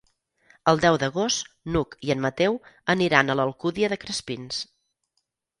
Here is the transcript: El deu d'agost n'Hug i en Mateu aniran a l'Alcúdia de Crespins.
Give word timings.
El 0.71 0.79
deu 0.85 0.95
d'agost 1.03 1.51
n'Hug 1.75 1.93
i 2.09 2.13
en 2.15 2.25
Mateu 2.25 2.57
aniran 2.97 3.29
a 3.35 3.39
l'Alcúdia 3.41 3.93
de 3.95 4.03
Crespins. 4.07 4.65